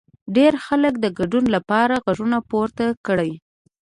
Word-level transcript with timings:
ډېر 0.35 0.53
خلک 0.65 0.93
د 0.99 1.05
ګډون 1.19 1.45
لپاره 1.55 1.95
غږونه 2.05 2.37
پورته 2.49 2.85
کړي. 3.07 3.31